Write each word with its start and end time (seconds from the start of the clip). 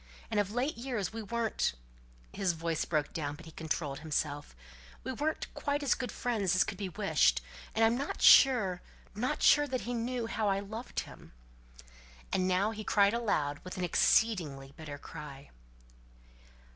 And 0.31 0.39
of 0.39 0.49
late 0.49 0.77
years 0.77 1.13
we 1.13 1.21
weren't" 1.21 1.73
his 2.33 2.53
voice 2.53 2.85
broke 2.85 3.13
down, 3.13 3.35
but 3.35 3.45
he 3.45 3.51
controlled 3.51 3.99
himself 3.99 4.55
"we 5.03 5.11
weren't 5.11 5.45
quite 5.53 5.83
as 5.83 5.93
good 5.93 6.11
friends 6.11 6.55
as 6.55 6.63
could 6.63 6.79
be 6.79 6.89
wished; 6.89 7.39
and 7.75 7.85
I'm 7.85 7.95
not 7.99 8.19
sure 8.19 8.81
not 9.13 9.43
sure 9.43 9.67
that 9.67 9.81
he 9.81 9.93
knew 9.93 10.25
how 10.25 10.47
I 10.47 10.59
loved 10.59 11.01
him." 11.01 11.33
And 12.33 12.47
now 12.47 12.71
he 12.71 12.83
cried 12.83 13.13
aloud 13.13 13.59
with 13.63 13.77
an 13.77 13.83
exceeding 13.83 14.57
bitter 14.75 14.97
cry. 14.97 15.51